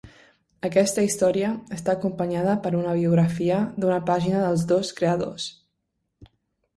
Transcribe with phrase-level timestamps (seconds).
[0.67, 5.47] Aquesta història està acompanyada per una biografia d'una pàgina dels dos creadors.